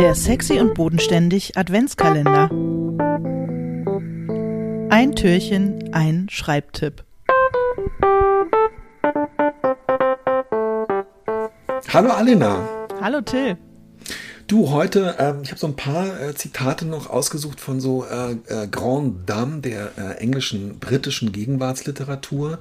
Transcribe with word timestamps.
Der 0.00 0.14
sexy 0.14 0.58
und 0.58 0.72
bodenständig 0.72 1.58
Adventskalender. 1.58 2.48
Ein 4.88 5.14
Türchen, 5.14 5.92
ein 5.92 6.26
Schreibtipp. 6.30 7.04
Hallo 11.92 12.12
Alena. 12.12 12.66
Hallo 13.02 13.20
Till. 13.20 13.58
Du, 14.46 14.70
heute, 14.70 15.16
ähm, 15.18 15.40
ich 15.42 15.50
habe 15.50 15.60
so 15.60 15.66
ein 15.66 15.76
paar 15.76 16.18
äh, 16.18 16.34
Zitate 16.34 16.86
noch 16.86 17.10
ausgesucht 17.10 17.60
von 17.60 17.78
so 17.78 18.06
äh, 18.06 18.32
äh, 18.46 18.68
Grand 18.68 19.28
Dame 19.28 19.60
der 19.60 19.98
äh, 19.98 20.12
englischen, 20.14 20.78
britischen 20.78 21.30
Gegenwartsliteratur, 21.30 22.58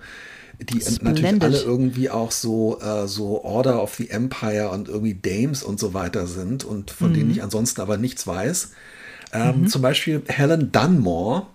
die 0.59 0.81
Splendid. 0.81 1.23
natürlich 1.23 1.41
alle 1.41 1.61
irgendwie 1.61 2.09
auch 2.09 2.31
so, 2.31 2.79
äh, 2.81 3.07
so 3.07 3.43
Order 3.43 3.81
of 3.81 3.95
the 3.95 4.09
Empire 4.09 4.69
und 4.69 4.89
irgendwie 4.89 5.13
Dames 5.13 5.63
und 5.63 5.79
so 5.79 5.93
weiter 5.93 6.27
sind 6.27 6.63
und 6.63 6.91
von 6.91 7.13
denen 7.13 7.31
ich 7.31 7.41
ansonsten 7.43 7.81
aber 7.81 7.97
nichts 7.97 8.27
weiß. 8.27 8.71
Ähm, 9.31 9.67
Zum 9.67 9.81
Beispiel 9.81 10.21
Helen 10.27 10.71
Dunmore, 10.71 11.47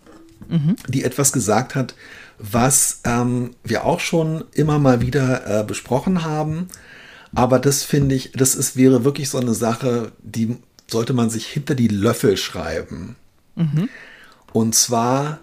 die 0.89 1.05
etwas 1.05 1.33
gesagt 1.33 1.75
hat, 1.75 1.95
was 2.39 3.01
ähm, 3.05 3.51
wir 3.63 3.85
auch 3.85 4.01
schon 4.01 4.45
immer 4.53 4.79
mal 4.79 5.01
wieder 5.01 5.61
äh, 5.61 5.65
besprochen 5.65 6.25
haben. 6.25 6.69
Aber 7.35 7.59
das 7.59 7.83
finde 7.83 8.15
ich, 8.15 8.33
das 8.33 8.55
ist, 8.55 8.77
wäre 8.77 9.05
wirklich 9.05 9.29
so 9.29 9.39
eine 9.39 9.55
Sache, 9.55 10.13
die 10.23 10.57
sollte 10.87 11.13
man 11.13 11.31
sich 11.31 11.47
hinter 11.47 11.75
die 11.75 11.89
Löffel 11.89 12.37
schreiben. 12.37 13.17
Und 14.53 14.75
zwar, 14.75 15.41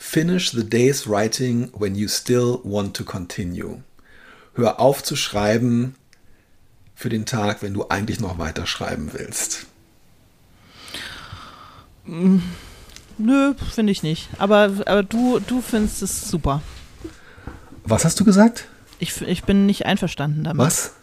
finish 0.00 0.50
the 0.50 0.64
day's 0.64 1.06
writing 1.06 1.70
when 1.74 1.94
you 1.94 2.08
still 2.08 2.60
want 2.64 2.96
to 2.96 3.04
continue. 3.04 3.82
Hör 4.54 4.80
auf 4.80 5.04
zu 5.04 5.14
schreiben 5.14 5.94
für 6.94 7.10
den 7.10 7.26
Tag, 7.26 7.62
wenn 7.62 7.74
du 7.74 7.86
eigentlich 7.88 8.18
noch 8.18 8.38
weiter 8.38 8.66
schreiben 8.66 9.10
willst. 9.12 9.66
Nö, 12.06 13.54
finde 13.72 13.92
ich 13.92 14.02
nicht. 14.02 14.28
Aber, 14.38 14.72
aber 14.86 15.02
du, 15.02 15.38
du 15.38 15.60
findest 15.60 16.02
es 16.02 16.28
super. 16.28 16.62
Was 17.84 18.04
hast 18.04 18.18
du 18.18 18.24
gesagt? 18.24 18.66
Ich, 18.98 19.20
ich 19.20 19.44
bin 19.44 19.66
nicht 19.66 19.86
einverstanden 19.86 20.44
damit. 20.44 20.66
Was? 20.66 20.94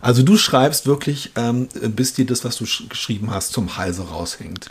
Also 0.00 0.22
du 0.22 0.36
schreibst 0.36 0.86
wirklich, 0.86 1.32
ähm, 1.36 1.68
bis 1.90 2.14
dir 2.14 2.24
das, 2.24 2.44
was 2.44 2.56
du 2.56 2.66
sch 2.66 2.88
geschrieben 2.88 3.30
hast, 3.30 3.52
zum 3.52 3.76
Halse 3.76 4.02
raushängt. 4.08 4.70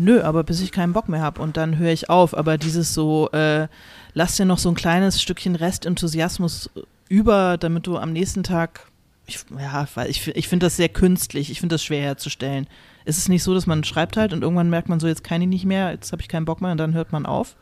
Nö, 0.00 0.22
aber 0.22 0.44
bis 0.44 0.60
ich 0.60 0.72
keinen 0.72 0.94
Bock 0.94 1.08
mehr 1.08 1.20
habe 1.20 1.42
und 1.42 1.56
dann 1.56 1.76
höre 1.76 1.92
ich 1.92 2.08
auf. 2.08 2.36
Aber 2.36 2.56
dieses 2.56 2.94
so, 2.94 3.30
äh, 3.32 3.68
lass 4.14 4.36
dir 4.36 4.46
noch 4.46 4.58
so 4.58 4.70
ein 4.70 4.74
kleines 4.74 5.20
Stückchen 5.20 5.56
Restenthusiasmus 5.56 6.70
über, 7.08 7.58
damit 7.58 7.86
du 7.86 7.98
am 7.98 8.12
nächsten 8.12 8.42
Tag, 8.42 8.86
ich, 9.26 9.44
ja, 9.58 9.86
weil 9.94 10.08
ich, 10.08 10.26
ich 10.28 10.48
finde 10.48 10.66
das 10.66 10.76
sehr 10.76 10.88
künstlich, 10.88 11.50
ich 11.50 11.60
finde 11.60 11.74
das 11.74 11.84
schwer 11.84 12.02
herzustellen. 12.02 12.66
Ist 13.04 13.18
es 13.18 13.28
nicht 13.28 13.42
so, 13.42 13.52
dass 13.52 13.66
man 13.66 13.84
schreibt 13.84 14.16
halt 14.16 14.32
und 14.32 14.42
irgendwann 14.42 14.70
merkt 14.70 14.88
man 14.88 15.00
so, 15.00 15.06
jetzt 15.06 15.24
kann 15.24 15.42
ich 15.42 15.48
nicht 15.48 15.66
mehr, 15.66 15.90
jetzt 15.90 16.12
habe 16.12 16.22
ich 16.22 16.28
keinen 16.28 16.46
Bock 16.46 16.60
mehr 16.60 16.72
und 16.72 16.78
dann 16.78 16.94
hört 16.94 17.12
man 17.12 17.26
auf? 17.26 17.56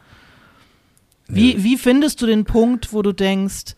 Wie, 1.26 1.62
wie 1.62 1.76
findest 1.76 2.22
du 2.22 2.26
den 2.26 2.44
Punkt, 2.44 2.92
wo 2.92 3.02
du 3.02 3.12
denkst, 3.12 3.74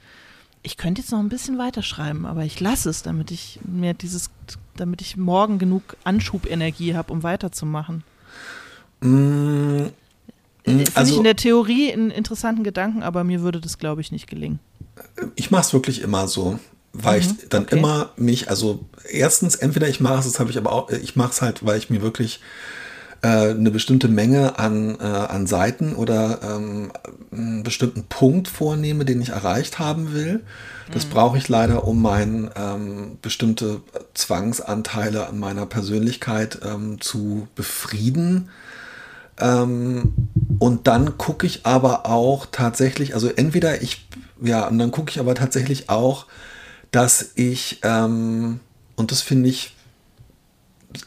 ich 0.62 0.76
könnte 0.76 1.00
jetzt 1.00 1.10
noch 1.10 1.18
ein 1.18 1.28
bisschen 1.28 1.58
weiterschreiben, 1.58 2.26
aber 2.26 2.44
ich 2.44 2.60
lasse 2.60 2.90
es, 2.90 3.02
damit 3.02 3.30
ich 3.30 3.58
mir 3.64 3.94
dieses, 3.94 4.30
damit 4.76 5.00
ich 5.00 5.16
morgen 5.16 5.58
genug 5.58 5.96
Anschubenergie 6.04 6.94
habe, 6.94 7.12
um 7.12 7.22
weiterzumachen? 7.22 8.04
Mm, 9.00 9.86
Finde 10.64 10.82
ich 10.82 10.96
also- 10.96 11.16
in 11.16 11.24
der 11.24 11.36
Theorie 11.36 11.92
einen 11.92 12.10
interessanten 12.10 12.64
Gedanken, 12.64 13.02
aber 13.02 13.24
mir 13.24 13.40
würde 13.40 13.60
das, 13.60 13.78
glaube 13.78 14.00
ich, 14.00 14.12
nicht 14.12 14.28
gelingen. 14.28 14.60
ich 15.34 15.50
mache 15.50 15.62
es 15.62 15.72
wirklich 15.72 16.02
immer 16.02 16.28
so, 16.28 16.58
weil 16.92 17.20
ich 17.20 17.48
dann 17.48 17.62
okay. 17.64 17.78
immer 17.78 18.10
mich, 18.16 18.50
also 18.50 18.84
erstens, 19.10 19.54
entweder 19.54 19.88
ich 19.88 20.00
mache 20.00 20.18
es, 20.18 20.24
das 20.26 20.40
habe 20.40 20.50
ich 20.50 20.58
aber 20.58 20.72
auch, 20.72 20.90
ich 20.90 21.16
mache 21.16 21.30
es 21.30 21.40
halt, 21.42 21.64
weil 21.64 21.78
ich 21.78 21.88
mir 21.88 22.02
wirklich 22.02 22.40
äh, 23.22 23.50
eine 23.50 23.70
bestimmte 23.70 24.08
Menge 24.08 24.58
an, 24.58 24.98
äh, 25.00 25.04
an 25.04 25.46
Seiten 25.46 25.94
oder 25.94 26.40
ähm, 26.42 26.92
einen 27.32 27.62
bestimmten 27.62 28.04
Punkt 28.04 28.48
vornehme, 28.48 29.04
den 29.04 29.20
ich 29.20 29.30
erreicht 29.30 29.78
haben 29.78 30.12
will. 30.12 30.40
Das 30.92 31.04
brauche 31.04 31.38
ich 31.38 31.48
leider, 31.48 31.86
um 31.86 32.02
mein 32.02 32.50
ähm, 32.56 33.18
bestimmte 33.22 33.80
Zwangsanteile 34.14 35.28
an 35.28 35.38
meiner 35.38 35.64
Persönlichkeit 35.66 36.58
ähm, 36.64 37.00
zu 37.00 37.46
befrieden. 37.54 38.48
Ähm, 39.38 40.12
und 40.58 40.86
dann 40.88 41.16
gucke 41.16 41.46
ich 41.46 41.64
aber 41.64 42.06
auch 42.06 42.46
tatsächlich, 42.50 43.14
also 43.14 43.28
entweder 43.28 43.82
ich, 43.82 44.06
ja, 44.42 44.66
und 44.66 44.78
dann 44.78 44.90
gucke 44.90 45.10
ich 45.10 45.20
aber 45.20 45.34
tatsächlich 45.34 45.88
auch, 45.88 46.26
dass 46.90 47.32
ich, 47.36 47.78
ähm, 47.84 48.60
und 48.96 49.12
das 49.12 49.22
finde 49.22 49.48
ich 49.48 49.76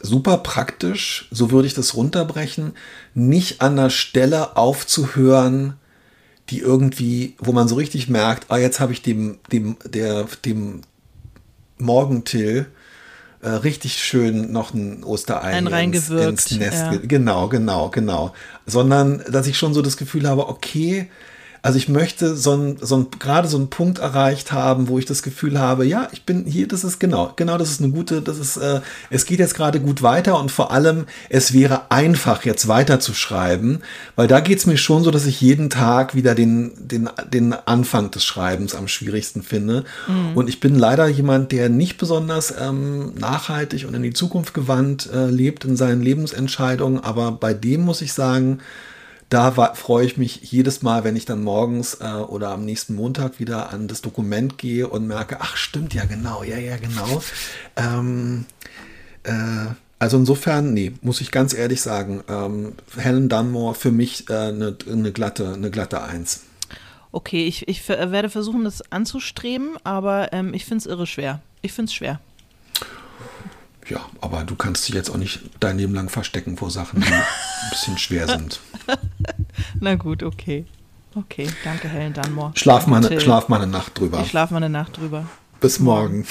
super 0.00 0.38
praktisch, 0.38 1.28
so 1.30 1.50
würde 1.50 1.66
ich 1.66 1.74
das 1.74 1.94
runterbrechen, 1.94 2.72
nicht 3.14 3.60
an 3.60 3.76
der 3.76 3.90
Stelle 3.90 4.56
aufzuhören, 4.56 5.74
die 6.50 6.58
irgendwie, 6.60 7.36
wo 7.38 7.52
man 7.52 7.68
so 7.68 7.74
richtig 7.74 8.08
merkt, 8.08 8.50
ah, 8.50 8.58
jetzt 8.58 8.80
habe 8.80 8.92
ich 8.92 9.02
dem, 9.02 9.38
dem, 9.52 9.76
der, 9.84 10.26
dem 10.44 10.82
Morgentill 11.78 12.66
äh, 13.42 13.48
richtig 13.48 14.02
schön 14.02 14.52
noch 14.52 14.72
ein 14.74 15.04
Osterei 15.04 15.52
Ein 15.52 15.66
ins, 15.66 16.50
ins 16.50 16.50
Nest. 16.52 16.82
ja. 16.82 16.90
ge- 16.96 17.06
Genau, 17.06 17.48
genau, 17.48 17.90
genau. 17.90 18.32
Sondern, 18.66 19.22
dass 19.30 19.46
ich 19.46 19.58
schon 19.58 19.74
so 19.74 19.82
das 19.82 19.96
Gefühl 19.96 20.28
habe, 20.28 20.48
okay, 20.48 21.10
also 21.64 21.78
ich 21.78 21.88
möchte 21.88 22.36
so 22.36 22.52
ein, 22.52 22.76
so 22.78 22.98
ein, 22.98 23.06
gerade 23.18 23.48
so 23.48 23.56
einen 23.56 23.70
Punkt 23.70 23.98
erreicht 23.98 24.52
haben, 24.52 24.88
wo 24.88 24.98
ich 24.98 25.06
das 25.06 25.22
Gefühl 25.22 25.58
habe, 25.58 25.86
ja, 25.86 26.08
ich 26.12 26.24
bin 26.24 26.44
hier, 26.44 26.68
das 26.68 26.84
ist 26.84 26.98
genau, 26.98 27.32
genau, 27.36 27.56
das 27.56 27.70
ist 27.70 27.80
eine 27.80 27.90
gute, 27.90 28.20
das 28.20 28.38
ist, 28.38 28.58
äh, 28.58 28.82
es 29.08 29.24
geht 29.24 29.38
jetzt 29.38 29.54
gerade 29.54 29.80
gut 29.80 30.02
weiter 30.02 30.38
und 30.38 30.50
vor 30.50 30.72
allem, 30.72 31.06
es 31.30 31.54
wäre 31.54 31.90
einfach 31.90 32.44
jetzt 32.44 32.68
weiter 32.68 33.00
zu 33.00 33.14
schreiben, 33.14 33.80
weil 34.14 34.28
da 34.28 34.40
geht 34.40 34.58
es 34.58 34.66
mir 34.66 34.76
schon 34.76 35.04
so, 35.04 35.10
dass 35.10 35.24
ich 35.24 35.40
jeden 35.40 35.70
Tag 35.70 36.14
wieder 36.14 36.34
den, 36.34 36.72
den, 36.76 37.08
den 37.32 37.54
Anfang 37.54 38.10
des 38.10 38.26
Schreibens 38.26 38.74
am 38.74 38.86
schwierigsten 38.86 39.42
finde. 39.42 39.84
Und 40.34 40.50
ich 40.50 40.60
bin 40.60 40.78
leider 40.78 41.08
jemand, 41.08 41.50
der 41.50 41.70
nicht 41.70 41.96
besonders 41.96 42.52
ähm, 42.60 43.14
nachhaltig 43.14 43.86
und 43.88 43.94
in 43.94 44.02
die 44.02 44.12
Zukunft 44.12 44.52
gewandt 44.52 45.08
äh, 45.10 45.30
lebt 45.30 45.64
in 45.64 45.78
seinen 45.78 46.02
Lebensentscheidungen, 46.02 47.02
aber 47.02 47.32
bei 47.32 47.54
dem 47.54 47.80
muss 47.86 48.02
ich 48.02 48.12
sagen, 48.12 48.58
da 49.28 49.56
war, 49.56 49.74
freue 49.74 50.06
ich 50.06 50.16
mich 50.16 50.40
jedes 50.42 50.82
Mal, 50.82 51.04
wenn 51.04 51.16
ich 51.16 51.24
dann 51.24 51.42
morgens 51.42 51.94
äh, 52.00 52.06
oder 52.06 52.50
am 52.50 52.64
nächsten 52.64 52.94
Montag 52.94 53.40
wieder 53.40 53.72
an 53.72 53.88
das 53.88 54.02
Dokument 54.02 54.58
gehe 54.58 54.88
und 54.88 55.06
merke, 55.06 55.38
ach 55.40 55.56
stimmt, 55.56 55.94
ja 55.94 56.04
genau, 56.04 56.42
ja, 56.42 56.58
ja, 56.58 56.76
genau. 56.76 57.22
Ähm, 57.76 58.44
äh, 59.24 59.32
also 59.98 60.18
insofern, 60.18 60.74
nee, 60.74 60.92
muss 61.02 61.20
ich 61.20 61.30
ganz 61.30 61.54
ehrlich 61.54 61.80
sagen, 61.80 62.22
ähm, 62.28 62.74
Helen 62.96 63.28
Dunmore 63.28 63.74
für 63.74 63.90
mich 63.90 64.28
äh, 64.28 64.34
eine, 64.34 64.76
eine, 64.90 65.12
glatte, 65.12 65.54
eine 65.54 65.70
glatte 65.70 66.02
Eins. 66.02 66.42
Okay, 67.10 67.46
ich, 67.46 67.68
ich 67.68 67.88
werde 67.88 68.28
versuchen, 68.28 68.64
das 68.64 68.90
anzustreben, 68.92 69.76
aber 69.84 70.32
ähm, 70.32 70.52
ich 70.52 70.64
finde 70.64 70.78
es 70.82 70.86
irre 70.86 71.06
schwer. 71.06 71.40
Ich 71.62 71.72
finde 71.72 71.88
es 71.88 71.94
schwer. 71.94 72.20
Ja, 73.88 74.00
aber 74.20 74.44
du 74.44 74.56
kannst 74.56 74.88
dich 74.88 74.94
jetzt 74.94 75.10
auch 75.10 75.16
nicht 75.16 75.40
dein 75.60 75.78
Leben 75.78 75.94
lang 75.94 76.08
verstecken 76.08 76.56
vor 76.56 76.70
Sachen, 76.70 77.00
die 77.00 77.12
ein 77.12 77.22
bisschen 77.70 77.98
schwer 77.98 78.26
sind. 78.38 78.60
Na 79.80 79.94
gut, 79.94 80.22
okay. 80.22 80.64
Okay, 81.16 81.48
danke 81.62 81.88
Helen 81.88 82.12
Dunmore. 82.12 82.52
Schlaf 82.56 82.86
mal, 82.88 83.20
schlaf 83.20 83.48
mal 83.48 83.62
eine 83.62 83.70
Nacht 83.70 83.98
drüber. 83.98 84.20
Ich 84.20 84.30
schlafe 84.30 84.52
mal 84.52 84.58
eine 84.58 84.70
Nacht 84.70 84.96
drüber. 84.98 85.26
Bis 85.60 85.78
morgen. 85.78 86.26